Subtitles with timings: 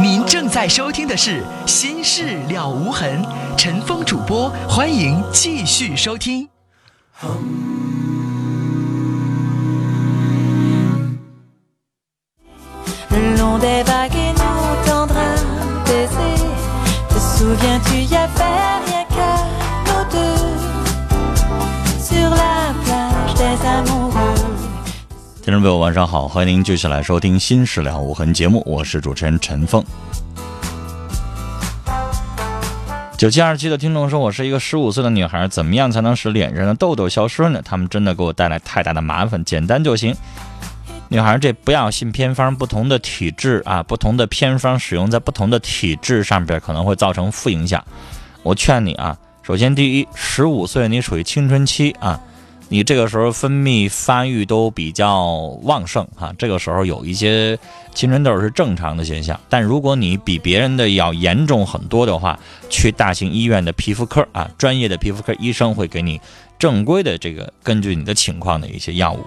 [0.00, 3.22] 您正在收听的是《心事了无痕》，
[3.56, 6.48] 陈峰主播，欢迎继续收听。
[17.84, 18.45] 听
[25.56, 29.82] 众朋友，晚上好，欢迎您继续来收听《新事了无痕》节目，我是主持人陈凤。
[33.16, 37.62] 九七二七的听众说：“我是一个十五岁的女孩，怎么样才能使脸上的痘痘消失呢？
[37.64, 40.14] 他们真的给我带来太大的麻烦，简单就行。
[41.08, 47.82] 女孩，这不要信偏方，不同的体质啊，不同的偏方使用在不同的体质上边，可能会造成负影响。
[48.42, 52.20] 我劝你啊，首先第一，十五岁你属于青春期啊。”
[52.68, 55.24] 你这个时候分泌发育都比较
[55.62, 57.56] 旺盛哈，这个时候有一些
[57.94, 59.38] 青春痘是正常的现象。
[59.48, 66.20] 但如果你比别人的要严重很多的话，去大型医院的皮肤科啊，专业的皮肤科医生会给你
[66.58, 69.20] 正规的这个根据你的情况的一些药物。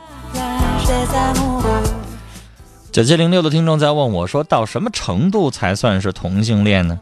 [2.92, 7.00] 九七零六的听众在问我说，到什么程度才算是同性恋呢？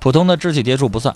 [0.00, 1.14] 普通的肢体接触不算。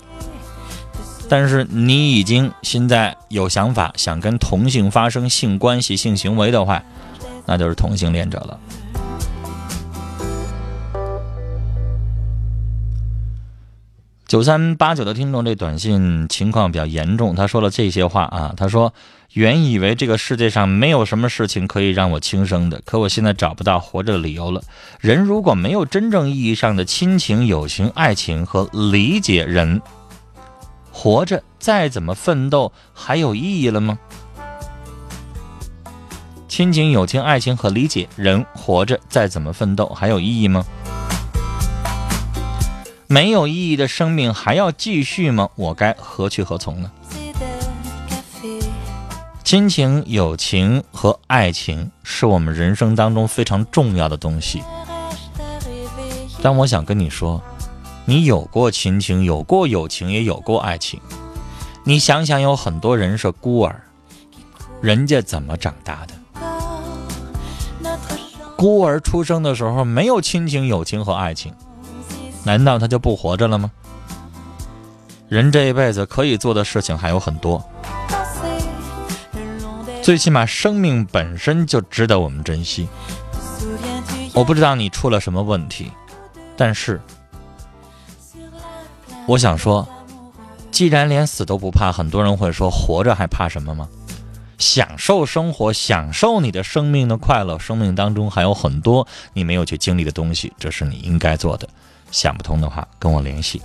[1.27, 6.83] 但是你已经现在有想法想跟同性发生性关系、性行为的话，
[7.45, 8.59] 那就是同性恋者了。
[14.27, 17.35] 九三八九的听众，这短信情况比较严重。
[17.35, 18.93] 他说了这些话啊，他说
[19.33, 24.61] ：“原以为这个世界上没有什么事情可以让我轻生的，可我现在找不到活着的理由了。
[24.99, 29.81] 人如果没有真正意义上的亲情、友情、爱情和理解人。”
[30.97, 33.99] 活着再怎么奋斗还有意义了吗？
[36.47, 40.65] 亲情、友情、爱情和理解，人活着再怎么奋斗还有意义吗？
[43.07, 45.49] 没有意义的生命还要继续吗？
[45.55, 46.89] 我该何去何从呢？
[49.43, 54.63] 亲情、友情和爱情是我们人生当中非常重要的东西，
[56.41, 57.43] 但我想跟你说。
[58.07, 61.01] 你有过亲情，有过友情，也有过爱情。
[61.83, 63.81] 你想想，有很多人是孤儿，
[64.79, 66.13] 人家怎么长大的？
[68.55, 71.51] 孤儿出生的时候没有亲情、友情和爱情，
[72.43, 73.71] 难道他就不活着了吗？
[75.27, 77.67] 人这一辈子可以做的事情还有很多，
[80.03, 82.87] 最起码生命本身就值得我们珍惜。
[84.35, 85.91] 我不知道你出了什么问题，
[86.55, 87.01] 但是。
[89.27, 89.87] 我想说，
[90.71, 93.89] 既然连死都不怕，很多人会说活着还怕什么吗？
[94.57, 97.57] 享受生活，享受你的生命的快乐。
[97.59, 101.67] 生命当中还有很多你没有去经历的东西，这是你应该做的。
[102.11, 103.61] 想不通的话，跟我联系。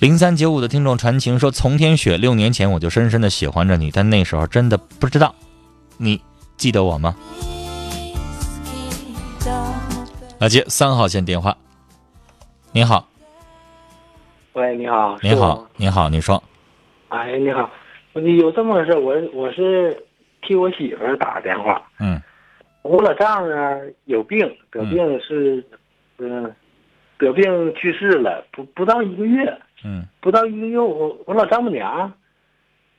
[0.00, 5.34] 零三九五的听众传情说：“从天雪，六年前我就深深的喜欢着你，但那时候真的不知道，
[5.98, 6.22] 你
[6.56, 7.14] 记得我吗？”
[10.38, 11.56] 来接三号线电话。
[12.72, 13.06] 您好。
[14.54, 16.42] 喂，你好，你好，你好，你说。
[17.08, 17.70] 哎，你好，
[18.14, 19.96] 你有这么个事我我是
[20.42, 21.82] 替我媳妇儿打电话。
[22.00, 22.20] 嗯。
[22.82, 25.62] 我老丈人呢有病，得病是，
[26.16, 26.52] 嗯，
[27.18, 29.58] 得病去世了，不不到一个月。
[29.84, 30.04] 嗯。
[30.20, 32.12] 不到一个月，我我老丈母娘，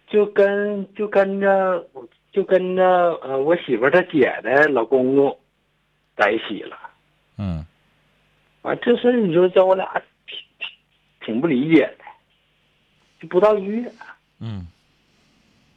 [0.07, 1.83] 就跟就跟着
[2.31, 2.83] 就跟着
[3.23, 5.35] 呃我媳妇儿她姐的老公公
[6.15, 6.77] 在一起了。
[7.37, 7.65] 嗯。
[8.61, 10.01] 完这事你说叫我俩。
[11.25, 12.03] 挺不理解的，
[13.21, 13.91] 就不到一个月。
[14.39, 14.67] 嗯，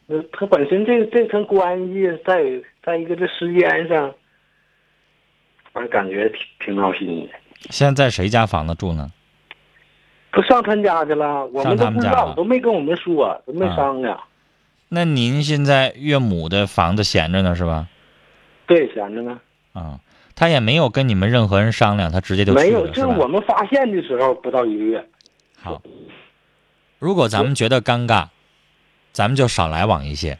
[0.06, 2.44] 那他本身这这层关系，在
[2.84, 4.14] 在一个这时间上，
[5.72, 7.32] 反正感觉挺挺闹心的。
[7.70, 9.10] 现在在谁家房子住呢？
[10.30, 14.19] 不上他家去了，我们都不知道，都没跟我们说，都没商量。
[14.88, 17.88] 那您现在岳母的房子闲着呢，是吧？
[18.66, 19.41] 对，闲着呢。
[19.72, 20.00] 啊，
[20.34, 22.86] 他也没有跟你们任何人商量，他直接就没有。
[22.88, 25.09] 就是我们发现的时候，不到一个月。
[25.62, 25.80] 好，
[26.98, 28.28] 如果咱们觉得尴尬，
[29.12, 30.38] 咱们就少来往一些，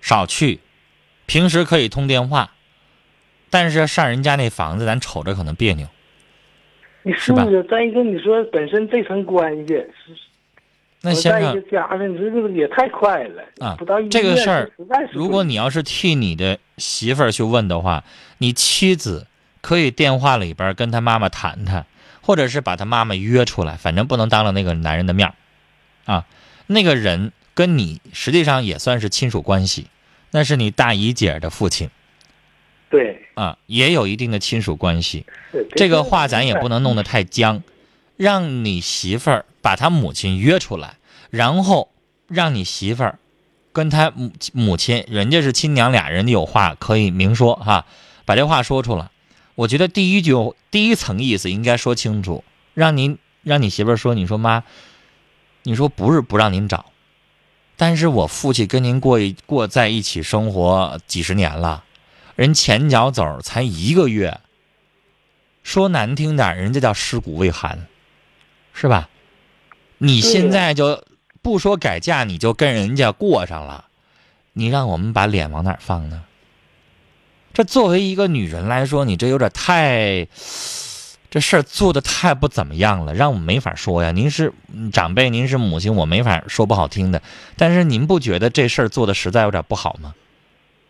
[0.00, 0.60] 少去。
[1.26, 2.52] 平时可以通电话，
[3.50, 5.86] 但是上人家那房子，咱瞅着可能别扭。
[7.02, 7.62] 你是不是？
[7.64, 10.16] 再一个，你说本身这层关系是，
[11.02, 13.76] 那先生加上你说这个也太快了啊！
[14.10, 14.70] 这个事儿，
[15.12, 18.02] 如果你要是替你的媳妇儿去问的话，
[18.38, 19.26] 你妻子
[19.60, 21.86] 可以电话里边跟他妈妈谈谈。
[22.28, 25.32] 或者是把他妈妈约出来，反正不能当着那个男人的面
[26.04, 26.26] 啊。
[26.66, 29.86] 那个人跟你实际上也算是亲属关系，
[30.30, 31.88] 那是你大姨姐的父亲。
[32.90, 35.24] 对，啊，也有一定的亲属关系。
[35.74, 37.62] 这个话咱也不能弄得太僵，
[38.18, 40.96] 让你媳妇儿把他母亲约出来，
[41.30, 41.90] 然后
[42.26, 43.18] 让你媳妇儿
[43.72, 47.86] 跟他母母亲，人家是亲娘俩人，有话可以明说哈，
[48.26, 49.08] 把这话说出来。
[49.58, 50.34] 我觉得第一句
[50.70, 52.44] 第一层意思应该说清楚，
[52.74, 54.62] 让您让你媳妇儿说，你说妈，
[55.64, 56.92] 你说不是不让您找，
[57.76, 61.82] 但是我父亲跟您过一过在一起生活几十年了，
[62.36, 64.38] 人前脚走才一个月。
[65.64, 67.88] 说难听点，人家叫尸骨未寒，
[68.72, 69.10] 是吧？
[69.98, 71.02] 你现在就
[71.42, 73.86] 不说改嫁，你就跟人家过上了，
[74.52, 76.22] 你让我们把脸往哪放呢？
[77.58, 80.28] 这作为一个女人来说，你这有点太，
[81.28, 84.12] 这事儿做的太不怎么样了，让我们没法说呀。
[84.12, 87.20] 您是嗯长辈，您是母亲，我没法说不好听的。
[87.56, 90.14] 但是您不觉得这事儿做的实在有点不好吗？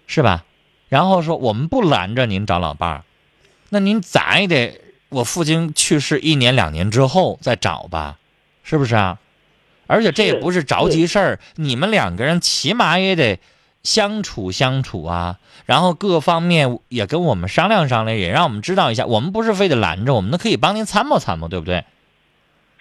[0.06, 0.44] 是吧？
[0.90, 3.04] 然后说我们不拦着您找老伴儿，
[3.70, 4.78] 那您咋也得
[5.08, 8.18] 我父亲去世一年两年之后再找吧，
[8.62, 9.18] 是不是啊？
[9.86, 13.40] 而且这也不是着急事儿，你们两个人起码也得
[13.88, 19.06] 相处相处啊，然后各方面也跟我们商量商量，也让我们知道一下。
[19.06, 21.86] 我们不是非得拦着，我们那可以帮您参谋参谋，对不对？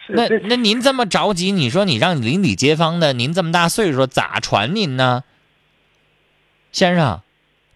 [0.09, 5.23] 那那您这么着急，你说你让邻里街坊的，您这么大岁数咋传您呢？
[6.73, 7.21] 先生，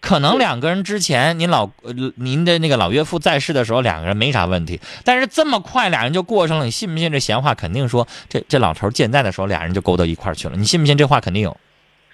[0.02, 7.56] 可能两个人之前您老呃您的那个老岳父在世的时候，两个人没啥问题，但是这么快俩人就过上了，你信不信这闲话？
[7.56, 11.56] 肯定说这这老头儿健在的时候，俩人就勾到一块儿去了，你信不信这话肯定有？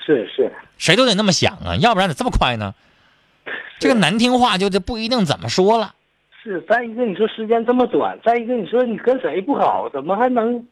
[0.07, 2.74] 是是谁都得那么想啊，要不然咋这么快呢？
[3.80, 5.94] 这个难听话就就不一定怎么说了。
[6.42, 10.65] 是，再一个你说时间这么短，再一个你说你跟谁不好，怎么还能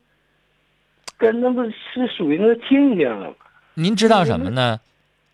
[1.18, 1.74] 跟那不是
[2.18, 3.36] 属于那个亲家了吗？
[3.74, 4.80] 您知道什么呢？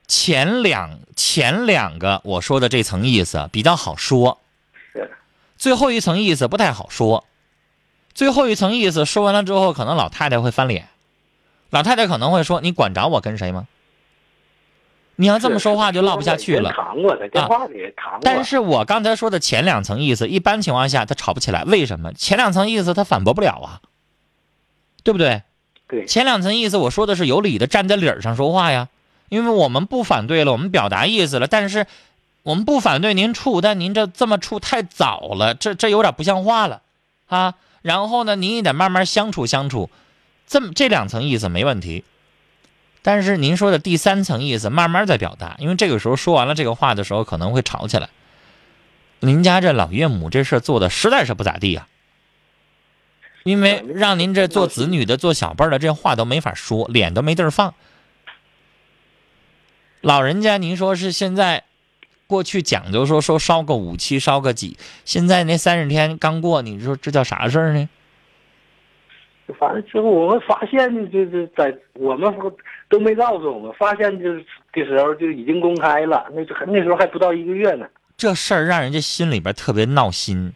[0.08, 4.40] 前两前两个我说的这层意思比较好说，
[4.92, 5.10] 是
[5.58, 7.24] 最后一层意思不太好说。
[8.14, 10.90] 最后一层意思说完了之后，可能老太太会翻脸，
[11.70, 13.68] 老太太可能会说：“你管着我跟谁吗？”
[15.22, 16.72] 你要这么说话就唠不下去了。
[16.72, 22.12] 扛我在电话里也扛我，但是我刚才说的前两层意思，一般情况下他吵不起来，为什么？
[22.14, 23.82] 前两层意思他反驳不了啊，
[25.04, 25.44] 对不对？
[25.88, 28.90] 对前两层意思我说的是有理的，站在理儿上说话呀。
[29.30, 31.86] 因为我们不反对了，我们表达意思了，但是
[32.42, 36.82] 我们不反对您处，但您这这么处太早了，这这有点不像话了
[37.28, 37.54] 啊。
[37.84, 39.92] 然后呢，您也得慢慢相处相处，
[40.48, 42.04] 这么这两层意思没问题。
[43.04, 48.10] 但是您说的第三层意思，慢慢再表达，因为这个时候说完了这个话的时候，可能会吵起来。
[49.22, 51.88] 您家这老岳母这事做的实在是不咋地呀、
[53.44, 57.74] 因为让您这做子女的、做小辈的，这话都没法说，脸都没地儿放。
[60.02, 61.64] 老人家，您说是现在，
[62.28, 67.90] 过去讲究说说烧个五七，烧个几，现在那三十天刚过，你说这叫啥事儿呢？
[69.60, 72.34] 反正之后我们发现就是在我们
[72.90, 77.86] 都没告诉我们，发现就是的时候就已经公开了，那时候那时候还不到一个月呢。
[78.18, 80.54] 这事儿让人家心里边特别闹心，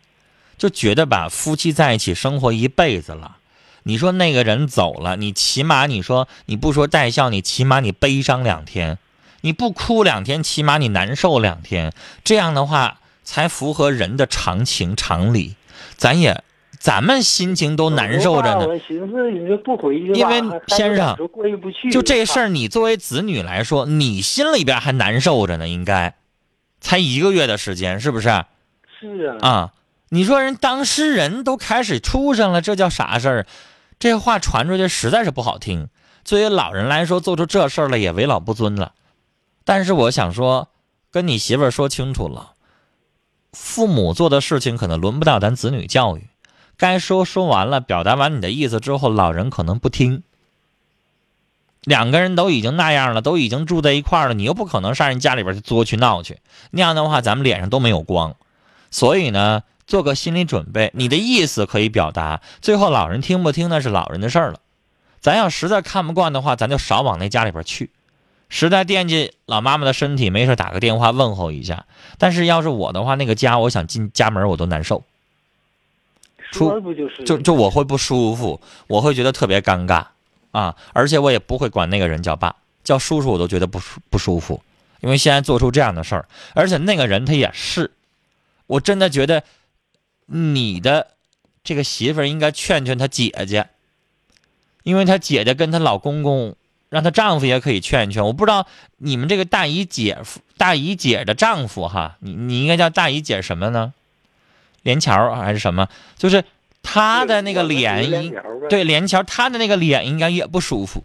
[0.57, 3.38] 就觉得吧，夫妻在一起生活一辈子了，
[3.83, 9.00] 你说那个人走了，你起码你说你不说带笑，你起码你悲伤两天，
[9.42, 11.92] 你不哭两天，起码你难受两天，
[12.24, 15.56] 这样的话才符合人的常情常理。
[15.95, 16.44] 咱也，
[16.85, 18.68] 咱们心情都难受着呢。
[18.68, 21.89] 我寻思你说不回去吧，因为先生还有过意不去。
[21.89, 26.13] 就这事儿，你作为子女来说，你心里边还难受着呢，应该，
[26.80, 28.30] 才一个月的时间，是不是？
[28.99, 29.73] 是啊，啊，
[30.09, 33.47] 你说人当事人都开始出上了，这叫啥事儿？
[33.97, 35.89] 这话传出去实在是不好听。
[36.23, 38.94] 作为老人来说，做出这事儿了也为老不尊了。
[39.63, 40.68] 但是我想说，
[41.09, 42.51] 跟你媳妇儿说清楚了，
[43.54, 46.27] 父母做的事情可能轮不到咱子女教育。
[46.78, 50.24] 该说说完了，表达完你的意思之后，老人可能不听。
[51.82, 56.40] 两个人都已经那样了，都已经住在一块了，你又不可能上人家里边去作去闹去，
[56.72, 58.36] 那样的话咱们脸上都没有光。
[58.90, 64.60] 所以呢，做个心理准备，你的意思可以表达，最后老人听不听那是老人的事儿了。
[65.22, 67.92] 咱要实在看不惯的话，咱就少往那家里边去。
[68.48, 71.86] 实在惦记老妈妈的身体，没事打个电话问候一下。
[72.18, 75.04] 但是要是我的话，那个家我想进家门我都难受，
[76.52, 80.06] 出说不就是就就我会不舒服，我会觉得特别尴尬
[80.52, 84.64] 啊，而且我也不会管那个人叫爸，叫叔叔我都觉得不舒不舒服，
[85.02, 87.92] 因为现在做出这样的事儿，而且那个人他也是，
[88.68, 89.44] 我真的觉得
[90.28, 91.07] 你的
[91.64, 93.68] 这个媳妇儿应该劝劝她姐姐，
[94.83, 96.56] 因为她姐姐跟她老公公
[96.90, 98.23] 让她丈夫也可以劝一劝。
[98.23, 98.66] 我不知道
[98.97, 103.94] 你们这个大姨姐夫、大姨姐的丈夫哈，你你应该叫大姨姐什么呢？
[104.85, 105.87] 连桥还是什么？
[106.15, 106.44] 就是
[106.83, 108.31] 他的那个脸，
[108.69, 111.04] 对连桥，他的那个脸应该也不舒服。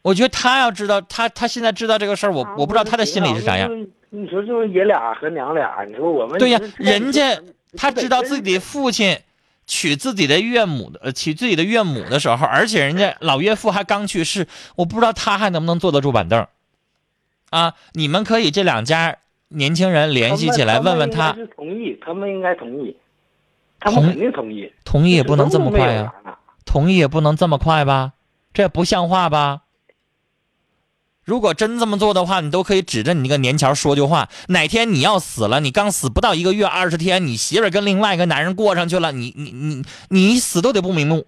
[0.00, 3.70] 我觉得他要知道，他他现在知道这个事儿，我我不知道他的心里是啥样。
[4.08, 7.38] 你说就是爷俩和娘俩，你说我们对呀，人家
[7.76, 9.18] 他知道自己的父亲
[9.66, 16.46] 娶自己的岳母的，呃，娶自己的岳母的时候，而且人家老岳父还刚去世，我不知道他还能不能坐得住板凳。
[17.50, 19.18] 啊，你们可以这两家
[19.50, 21.36] 年轻人联系起来问问他。
[21.54, 22.96] 同意，他们应该同意，
[23.78, 24.72] 他们肯定同意。
[24.84, 26.12] 同意也不能这么快呀，
[26.64, 28.12] 同意也不能这么快吧，
[28.54, 29.62] 这不像话吧？
[31.22, 34.28] 如果真这么做的话，你都可以指着你那个年桥说句话。
[34.48, 41.26] 哪天你要死了，你刚死不到一个月，二十天，你媳妇跟另外一个男人过上去了，你你你你死都得不瞑目，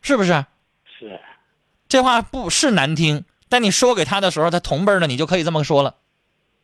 [0.00, 0.44] 是不是？
[0.84, 1.18] 是。
[1.88, 5.96] 这话不是难听，但你说给他的时候，他同辈的你就可以这么说了。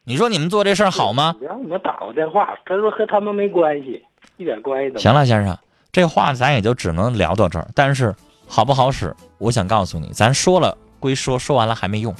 [0.08, 1.36] 你说你们做这事儿好吗？
[1.38, 4.02] 让我打过电话，他说和他们没关系，
[4.38, 5.00] 一点关系都没。
[5.00, 5.54] 行了，先生，
[5.92, 7.68] 这话咱也就只能聊到这儿。
[7.74, 10.74] 但是好不好使，我想告诉你，咱说了。
[10.98, 12.12] 归说，说完了还没用，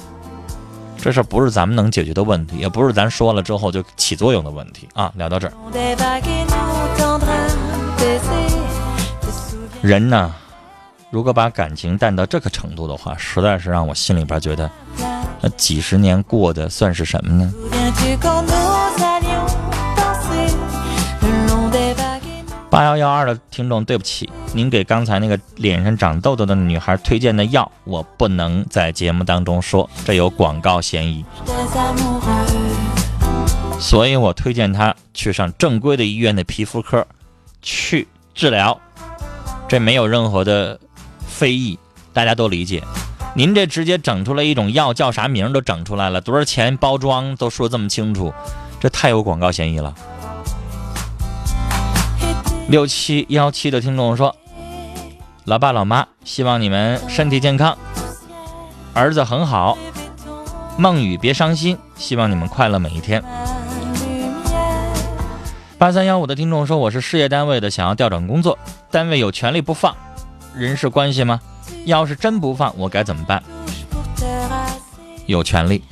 [0.97, 5.11] 这事不是咱们能解决的问题，也不是咱说了之后就起作用的问题啊！
[5.17, 5.53] 聊到这儿，
[9.81, 10.33] 人呢，
[11.11, 14.69] 如果把感情淡到这个程度的话，实在是让我心里边觉得，
[15.41, 17.51] 那几十年过的算是什么呢？
[22.69, 31.25] 八幺幺二的听众，对不起，您给刚才那个脸上长痘痘的女孩推荐的药，我不能在节目当中说，这有广告嫌疑，
[33.79, 37.03] 所以我推荐她去上正规的医院的皮肤科
[37.63, 38.79] 去治疗，
[39.67, 40.79] 这没有任何的
[41.39, 41.79] 非议，
[42.11, 42.83] 大家都理解。
[43.33, 48.33] 您这直接整出来一种药，叫啥名都整出来了，多少钱包装都说这么清楚，
[48.77, 49.95] 这太有广告嫌疑了。
[52.67, 54.35] 六七幺七的听众说
[55.47, 57.77] ：“老爸老妈，希望你们身体健康，
[58.93, 59.77] 儿子很好，
[60.77, 63.23] 梦雨别伤心，希望你们快乐每一天。”
[65.79, 68.59] 八三幺五的听众说：“我是事业单位的，想要调转工作，
[68.91, 69.95] 单位有权利不放，
[70.55, 71.39] 人事关系吗？
[71.85, 73.43] 要是真不放，我该怎么办？”
[75.27, 75.83] 有权利，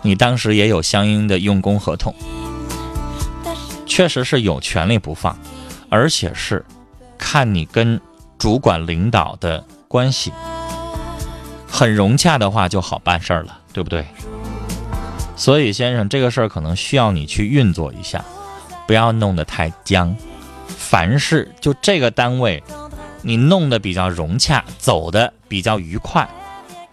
[0.00, 2.14] 你当时也有相应的用工合同，
[3.86, 5.36] 确实是有权利不放。
[5.90, 6.64] 而且是
[7.18, 8.00] 看你跟
[8.38, 10.32] 主管领导的关系
[11.68, 14.06] 很融洽的话，就好办事儿了，对不对？
[15.36, 18.24] 所以先生，这个事儿可能需要你去运作一下，
[18.86, 20.16] 不要弄得太僵。
[20.66, 22.62] 凡事就这个单位，
[23.22, 26.28] 你弄得比较融洽，走的比较愉快，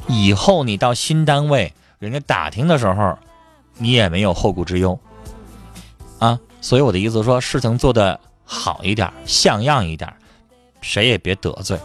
[0.07, 3.17] 以后你到新单位，人家打听的时候，
[3.77, 4.97] 你也没有后顾之忧
[6.19, 6.39] 啊。
[6.61, 8.19] 所以我的意思说，事情做得。
[8.51, 10.11] 好一点，像样一点，
[10.81, 11.77] 谁也别得罪。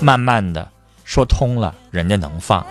[0.00, 0.68] 慢慢的
[1.02, 2.62] 说通了，人家能放。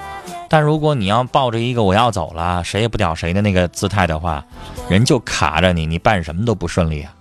[0.48, 4.46] 但如果你要抱着一个我要走了，谁也不屌谁的那个姿态的话，
[4.88, 7.12] 人就卡着你，你办什么都不顺利啊。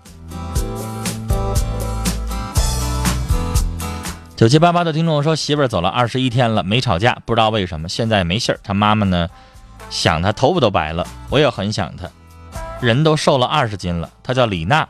[4.40, 8.58] 九七八八的听众说，媳妇儿走了二十一天了，没吵架，不知道为什么，现在没信儿。
[8.62, 9.28] 他妈妈呢，
[9.90, 12.08] 想他头发都白了，我也很想他，
[12.80, 14.08] 人都瘦了二十斤了。
[14.22, 14.88] 他叫李娜。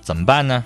[0.00, 0.62] 怎么办呢？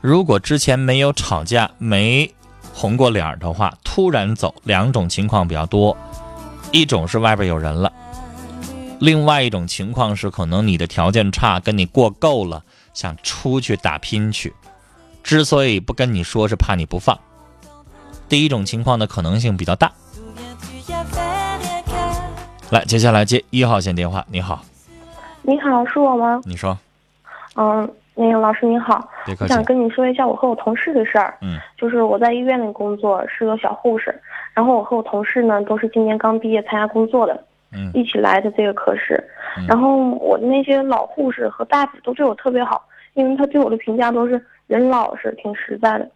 [0.00, 2.34] 如果之前没有吵架、没
[2.72, 5.94] 红过脸的话，突然走，两种情况比较多。
[6.72, 7.92] 一种是外边有人了，
[9.00, 12.64] 另外一种情况是可能你的条件差，跟你过够了，
[12.98, 14.52] 想出去打拼去。
[15.22, 17.16] 之所以不跟你说，是怕你不放。
[18.28, 19.92] 第一种情况的可能性比较大。
[22.70, 24.26] 来，接下来接一号线电话。
[24.28, 24.64] 你好，
[25.42, 26.40] 你好，是我吗？
[26.44, 26.76] 你说。
[27.54, 31.38] 嗯，那个老师你好，我想跟你说一下我和我同事的事儿。
[31.40, 34.12] 嗯，就是我在医院里工作，是个小护士。
[34.54, 39.22] 然后我和我同事呢，都是今年刚毕业参加工作的，嗯，一起来的这个科室。
[39.68, 42.80] 然后我的那些老护士和大夫都对我特别好，
[43.18, 46.08] 因为他对我的评价都是人老实、挺实在的。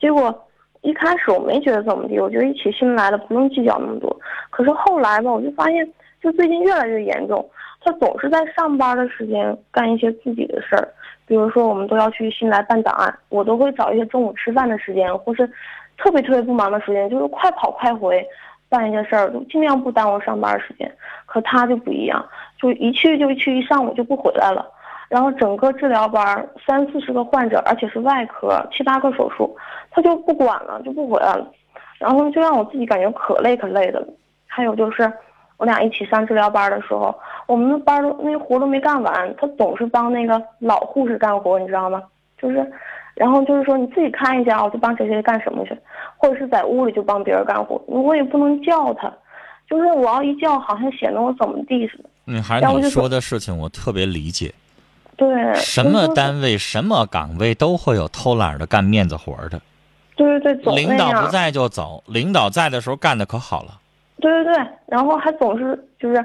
[0.00, 0.46] 结果
[0.82, 4.14] 一开始我没觉得怎么地，我觉得一起新来的不用计较那么多。
[4.50, 5.88] 可是后来吧，我就发现，
[6.20, 7.48] 就最近越来越严重。
[7.82, 10.88] 他总是在上班的时间干一些自己的事儿，
[11.26, 15.46] 比如说我们都要去新来办档案，我都会找一些中午吃饭的时间，或是
[15.96, 18.26] 特别特别不忙的时间，就是快跑快回
[18.68, 20.90] 办一些事儿，就尽量不耽误上班时间。
[21.26, 22.22] 可他就不一样，
[22.60, 24.66] 就一去就去一上午就不回来了。
[25.10, 29.54] 然后整个治疗班三四十个患者，而且是外科七八个手术，
[29.90, 31.44] 他就不管了，就不回来了，
[31.98, 34.06] 然后就让我自己感觉可累可累的了。
[34.46, 35.12] 还有就是，
[35.56, 37.12] 我俩一起上治疗班的时候，
[37.46, 42.00] 我们班都那活都没干完，他总是帮那个老护士干活，你知道吗？
[42.40, 42.72] 就是，
[43.16, 45.76] 然后就是说你自己看一下，我就帮谁谁干什么去，
[46.16, 49.12] 或者是在屋里就帮别人干活，我也不能叫他，
[49.68, 52.04] 就是我要一叫，好像显得我怎么地似的。
[52.26, 54.54] 女孩，你说的事情我特别理解。
[55.20, 59.60] 对，什么单位、什么岗位都会有偷懒的干面子活儿的。
[60.16, 61.28] 对对对，总领导不。
[61.28, 63.78] 在就走，领导在的时候干的可好了。
[64.18, 66.24] 对对对，然后还总是就是，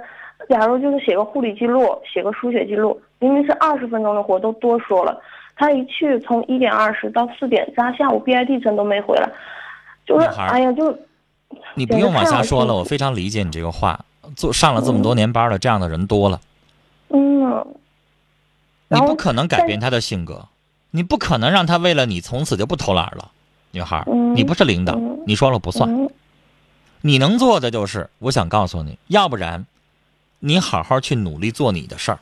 [0.49, 5.21] 假如就是写个护理记录，写个输血记录，明明是二十分钟的活都多说了，
[5.57, 9.29] 他一去从一点二十到四点，加下午 BID 针都没回来，
[10.05, 10.97] 就是哎呀，就
[11.73, 13.99] 你不用往下说了，我非常理解你这个话。
[14.37, 16.39] 做上了这么多年班了这样的人多了，
[17.09, 17.65] 嗯，
[18.87, 20.47] 你不可能改变他的性格，
[20.91, 23.31] 你不可能让他为了你从此就不偷懒了。
[23.71, 25.89] 女孩你不是领导嗯，你说了不算。
[25.89, 26.09] 嗯
[27.01, 29.67] 你能做的就是，我想告诉你，要不然，
[30.39, 32.19] 你好好去努力做你的事儿。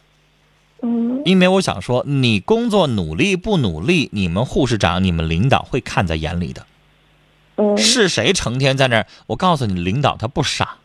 [0.82, 6.66] 嗯因为我想说，你工作努力不努力，你们护士长、你们领导会看在眼里的。
[7.56, 9.08] 嗯是谁成天在那儿？
[9.28, 10.78] 我告诉你，领导他不傻，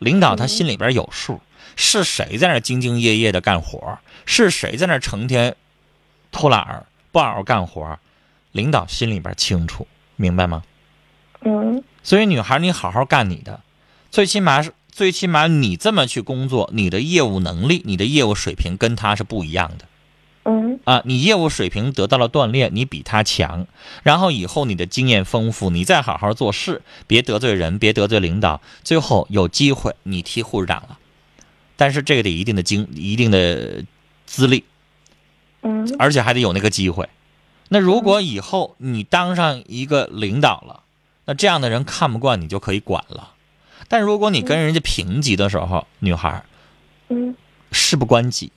[0.00, 1.40] 领导他心里边有数。
[1.76, 4.00] 是谁在那儿兢兢业业的干活？
[4.30, 5.56] 是谁在那儿成天
[6.30, 7.98] 偷懒儿不好好干活？
[8.52, 10.62] 领导心里边清楚，明白吗？
[11.40, 13.60] 嗯所以，女孩，你好好干你的，
[14.10, 19.86] 最起码是最起码你这么去工作，你的业务能力、你的业务水平跟他是不一样的。
[20.44, 23.66] 嗯啊，你业务水平得到了锻炼，你比他强，
[24.02, 30.98] 然后以后你的经验丰富，你再好好做事，别得罪人，别得罪领导，最后有机会你替护士长了，
[31.76, 33.84] 但是这个得一定的经一定的
[34.28, 34.64] 资历，
[35.62, 37.08] 嗯而且还得有那个机会。
[37.70, 40.82] 那如果以后你当上一个领导了，
[41.24, 43.32] 那这样的人看不惯你就可以管了，
[43.88, 46.44] 但如果你跟人家平级的时候，女孩儿
[47.08, 47.34] 嗯
[47.72, 48.52] 事不关己，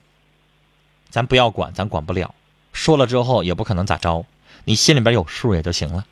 [1.09, 2.35] 咱不要管，咱管不了。
[2.73, 4.25] 说了之后也不可能咋着，
[4.65, 6.05] 你心里边有数也就行了。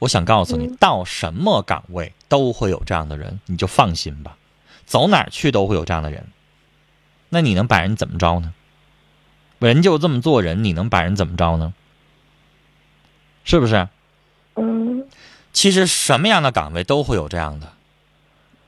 [0.00, 4.36] 我想告诉你，嗯到什么岗位都会有这样的人，你就放心吧。
[4.84, 6.26] 走哪儿去都会有这样的人，
[7.28, 8.52] 那你能把人怎么着呢？
[9.58, 11.72] 人就这么做人，你能把人怎么着呢？
[13.44, 13.88] 是不是？
[14.56, 15.06] 嗯
[15.52, 17.72] 其实什么样的岗位都会有这样的，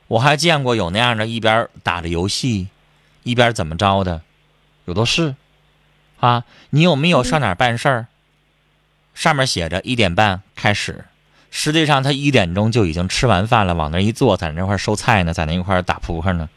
[0.07, 2.69] 我还见过有那样的，一边打着游戏，
[3.25, 4.23] 一边怎么着的，
[4.87, 5.35] 有的是。
[6.21, 8.07] 啊，你有没有上哪儿办事儿？
[9.15, 11.05] 上面写着一点半开始，
[11.51, 16.49] 实际上他一点钟就已经吃完饭了，往那一坐，在那块收菜呢，在那一块打扑克呢。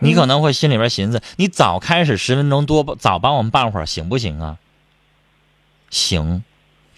[0.00, 4.58] 你可能会心里边寻思，你早开始十分钟多，早帮我们办会儿行不行啊？
[5.90, 6.42] 行，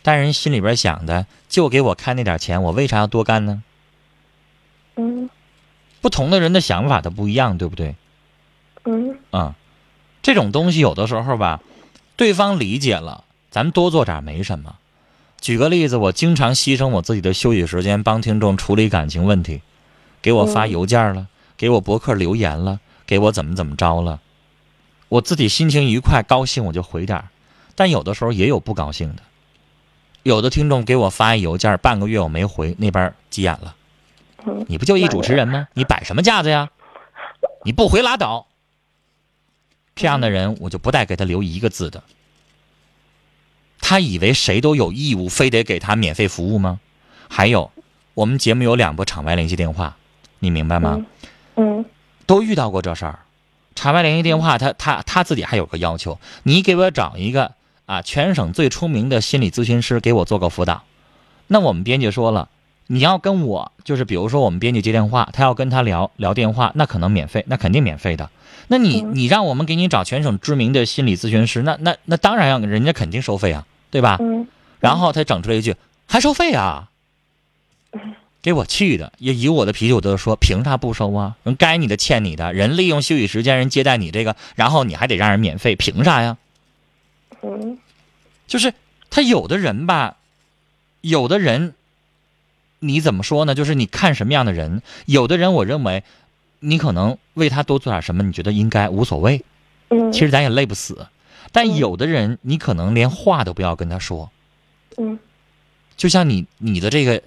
[0.02, 3.62] 但人心里边想的，就给我开那点钱，我为啥要多干呢？
[4.96, 5.30] 嗯
[6.00, 7.96] 不同的人的想法他不一样，对不对？
[8.84, 9.54] 嗯啊、
[10.22, 11.60] 这种东西有的时候吧，
[12.16, 14.76] 对方理解了，咱多做点没什么。
[15.40, 19.60] 举个例子，我经常牺牲我自己的休息时间帮听众处理感情问题，
[20.22, 24.20] 给我发嗯邮件了，给我博客留言了，给我怎么怎么着了，
[25.08, 27.28] 我自己心情愉快高兴我就回点儿
[27.74, 29.22] 但有的时候也有不高兴的。
[30.24, 33.74] 有的听众给我发一邮件，半个月我没回，那边急眼了。
[34.44, 35.68] 嗯你不就一主持人吗？
[35.72, 36.70] 你摆什么架子呀？
[37.64, 38.46] 你不回拉倒。
[39.94, 42.02] 这样的人，我就不带给他留一个字的。
[43.80, 46.78] 他以为谁都有义务，非得给他免费服务吗？
[47.28, 47.70] 还有，
[48.14, 49.96] 我们节目有两部场外联系电话，
[50.40, 51.06] 你明白吗？
[51.56, 51.84] 嗯
[52.28, 53.18] 都遇到过这事儿。
[53.74, 57.52] 查外联系电话，他他他自己还有个要求，你给我找一个
[57.86, 60.82] 啊，全省最出名的心理咨询师给我做个辅导。
[61.46, 62.48] 那我们编辑说了，
[62.88, 68.30] 你要跟我就是比如说我们编辑接电话，他要跟他聊聊电话，那可能免费，那肯定免费的。
[68.66, 74.18] 那你嗯你让我们给你找全省知名的心理咨询师，那那那当然要人家肯定收费啊，对吧？
[74.20, 74.46] 嗯
[74.80, 75.74] 然后他整出来一句
[76.06, 76.88] 还收费啊，
[78.48, 81.36] 给我气的，也以我的脾气，我都说凭啥不收啊？
[81.42, 86.38] 人该你的欠你的，人利用休息时间人接待你这个，然后你还得让人免费，凭啥呀？
[87.42, 87.78] 嗯
[88.46, 88.72] 就是
[89.10, 90.16] 他有的人吧，
[91.02, 91.74] 有的人，
[92.78, 93.54] 你怎么说呢？
[93.54, 96.02] 就是你看什么样的人，有的人我认为，
[96.60, 99.44] 你可能为他多做点什么，你觉得应该无所谓，
[99.90, 101.06] 嗯，其实咱也累不死。
[101.52, 104.30] 但嗯有的人，你可能连话都不要跟他说，
[104.96, 105.18] 嗯
[105.98, 107.20] 就像你你的这个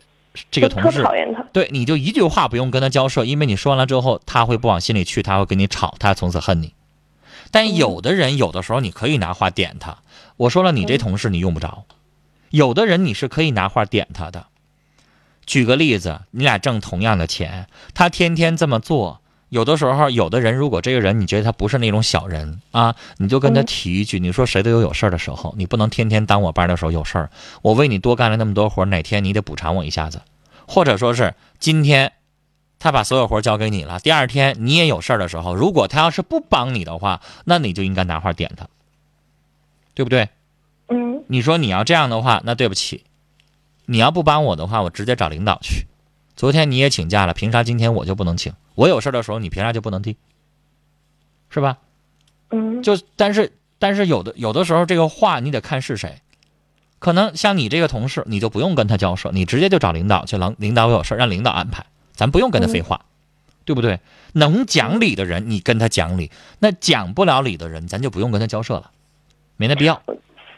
[0.49, 1.43] 这个同事，讨厌他。
[1.51, 6.73] 对，你就一句话不用跟他交涉，因为你说完了之后，他会不往心里去，他会跟你吵，他从此恨你。
[7.51, 9.97] 但有的人有的时候你可以拿话点他。
[10.37, 11.85] 我说了，你这同事你用不着。
[12.49, 14.47] 有的人你是可以拿话点他的。
[15.45, 19.20] 举个例子，你俩挣同样的钱，他天天这么做，
[19.51, 27.29] 有的时候有的人如果这个人你觉得他不是那种小人啊，你就跟他提一句，你说谁都有有事儿的时候，你不能天天当我班的时候有事儿，
[27.61, 30.21] 我为你多干了那么多活，哪天你得补偿我一下子，
[30.65, 32.13] 或者说是今天。
[32.83, 38.67] 他把所有活交给你了，第二天你也有事儿的时候，如果他要是不帮你的话，那你就应该拿话点他，
[39.93, 40.29] 对不对？
[40.87, 41.23] 嗯。
[41.27, 43.03] 你说你要这样的话，那对不起，
[43.85, 45.85] 你要不帮我的话，我直接找领导去。
[46.35, 48.51] 昨天你也请假了，凭啥今天我就不能请？
[48.75, 50.15] 我有事的时候，你凭啥就不能听？
[51.49, 51.77] 是吧？
[52.49, 52.81] 嗯。
[52.83, 56.21] 就但是但是有的有的时候这个话你得看是谁，
[56.99, 61.85] 可能像你这个同事，你就不用跟他交涉，你直接就找领导去，领领导有事让领导安排。
[62.13, 63.05] 咱不用跟他废话，
[63.65, 63.99] 对不对？
[64.33, 66.29] 能讲理的人，你跟他讲理；
[66.59, 68.91] 那讲不了理的人，咱就不用跟他交涉了，
[69.57, 70.01] 没那必要。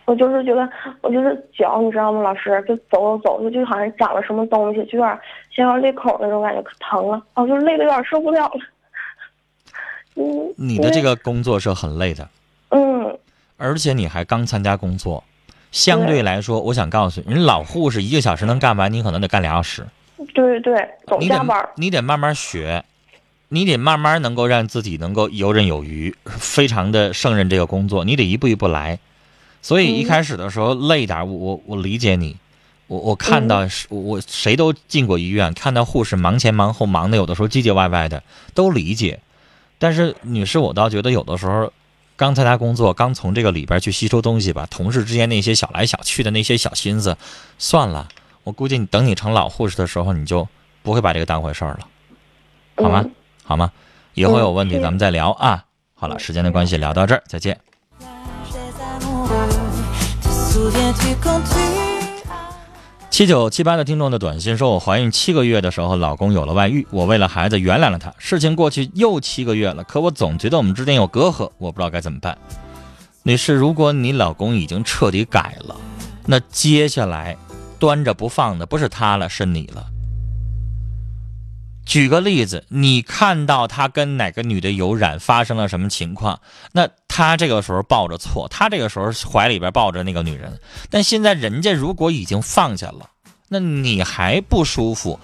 [0.05, 0.69] 我就是觉得，
[1.01, 2.21] 我就是脚，你知道吗？
[2.21, 7.21] 老师，就走走走，就就好像长了什么东西，就有点像要裂口那种感觉，可疼了。
[7.35, 8.59] 哦，就累的有点受不了了。
[10.15, 10.53] 嗯。
[10.57, 12.27] 你的这个工作是很累的。
[12.69, 13.17] 嗯。
[13.57, 15.23] 而且你还刚参加工作，
[15.71, 19.85] 相对来说，我想告诉你，人老护士一个小时能干完，你可能得干俩小时。
[20.33, 20.75] 对对，
[21.07, 21.69] 总加班。
[21.75, 22.83] 你得慢慢学，
[23.49, 28.03] 你得慢慢能够让自己能够游刃有余，非常的胜任这个工作。
[28.03, 28.99] 你得一步一步来，
[29.63, 32.38] 所以一开始的时候累点，我我我理解你。
[32.88, 38.21] 我我看到我谁都进过医院，看到护士忙前忙后忙的，有的时候唧唧歪歪的，
[38.54, 39.21] 都理解。
[39.80, 41.71] 但是女士，我倒觉得有的时候
[42.15, 47.17] 刚参加工作，刚从这个里边去吸收东西吧，同事之间那些小来小去的那些小心思，
[47.58, 48.10] 算了。
[48.43, 50.47] 我估计你等你成老护士的时候，你就
[50.84, 51.88] 不会把这个当回事儿了，
[52.76, 53.06] 好吗？
[53.43, 53.71] 好吗？
[54.13, 55.63] 以后有问题咱们再聊啊。
[55.95, 57.60] 好了，时间的关系，聊到这儿，再见。
[63.09, 68.13] 七九七八的听众的短信说：“我怀孕七个月的时候，老公有了外遇，我为了孩子原谅了他。
[68.17, 72.38] 事情过去又七个月了，可我总觉得我们之间有隔阂，我不知道该怎么办。”
[73.23, 75.75] 女士，如果你老公已经彻底改了，
[76.25, 77.38] 那接下来。
[77.79, 79.86] 端着不放的不是他了，是你了。
[81.86, 86.39] 举个例子，你看到他跟哪个女的有染，发生了什么情况？
[86.72, 90.60] 那他这个时候抱着错，他这个时候怀里边抱着那个女人。
[90.89, 93.10] 但现在人家如果已经放下了，
[93.50, 95.19] 那你还不舒服？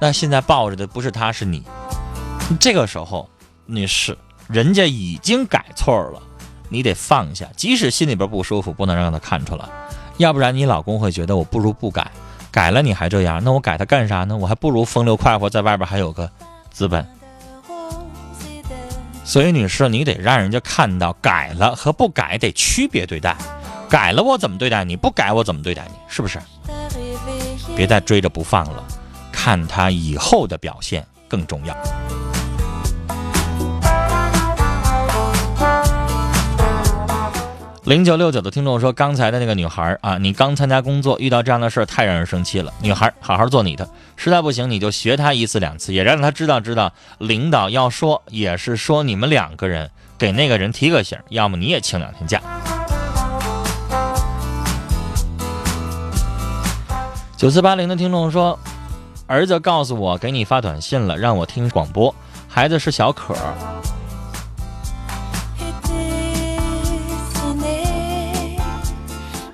[0.00, 1.62] 那现在抱着的不是他，是你。
[2.60, 3.28] 这个时候，
[3.66, 6.22] 女士，人家已经改错了，
[6.68, 9.68] 你得放下，即使心里边不舒服，不能让他看出来。
[10.16, 12.10] 要不然你老公会觉得我不如不改，
[12.58, 14.36] 改了你还这样，那我改它干啥呢？
[14.36, 16.28] 我还不如风流快活，在外边还有个
[16.72, 17.06] 资本。
[19.24, 23.36] 所以女士，你得让人家看到改了和不改得区别对待，
[23.88, 26.40] 改了我怎么对待你，不改我怎么对待你，是不是？
[27.76, 28.82] 别再追着不放了，
[29.30, 31.76] 看他以后的表现更重要。
[37.88, 42.70] 零九六九的听众说：“刚才的那个女孩啊，你刚参加工作，遇到这样的事儿太让人生气了。
[42.82, 52.42] 女孩，好好做你的，实在不行你就学她一次两次，也让她知道知道，领导要说也是说你们两个人给那个人提个醒，要么你也请两天假。”
[57.38, 58.58] 九四八零的听众说
[59.26, 62.14] ：“儿子告诉我给你发短信了，让我听广播。
[62.48, 63.34] 孩子是小可。”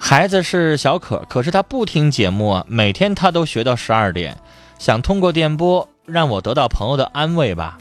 [0.07, 4.37] 孩子是小可，可是他不听节目啊，每天他都学到十二点，
[4.79, 7.79] 想通过电波让我得到朋友的安慰吧。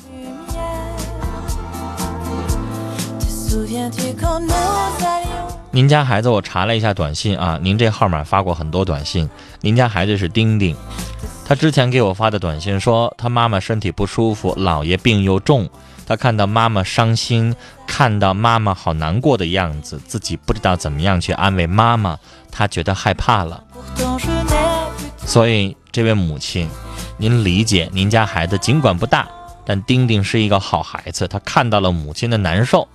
[5.72, 9.30] 您家孩子，我查了一下短信啊，您这号码发过很多短信。
[9.60, 10.74] 您家孩子是丁丁，
[11.46, 15.70] 他之前给我发的短信说他妈妈身体不舒服，姥爷病又重。
[16.06, 17.56] 他看到妈妈伤心，
[17.88, 22.20] 看到妈妈好难过的样子，自己不知道怎么样去安慰妈妈，
[22.52, 23.64] 他觉得害怕了。
[25.26, 26.70] 所以，这位母亲，
[27.18, 29.28] 您理解，您家孩子尽管不大，
[29.66, 31.28] 但丁丁是一个好孩子。
[31.28, 32.88] 他看到了母亲的难受，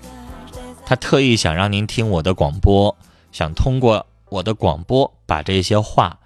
[0.85, 2.95] 他特意想让您听我的广播，
[3.33, 6.19] 想通过我的广播把这些话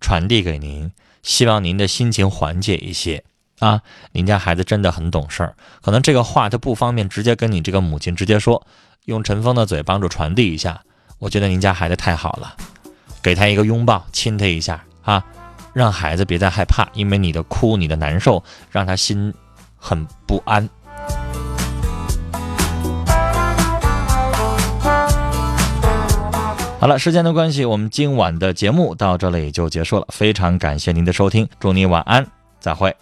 [0.00, 0.90] 传递给您，
[1.22, 3.24] 希望您的心情缓解一些。
[3.64, 3.80] 啊，
[4.12, 8.66] 您家孩子真的很懂事儿，可能这个话他不方便直接跟你这个母亲直接说，
[9.06, 10.82] 用陈峰的嘴帮助传递一下。
[11.18, 12.54] 我觉得您家孩子太好了，
[13.22, 15.24] 给他一个拥抱，亲他一下啊，
[15.72, 19.32] 让孩子别再害怕，因为你的哭，你的难受，让他心
[19.78, 20.68] 很不安。
[26.78, 30.06] 好了，时间的关系，我们今晚的节目到这里就结束了。
[30.10, 32.26] 非常感谢您的收听，祝你晚安，
[32.60, 32.94] 再会。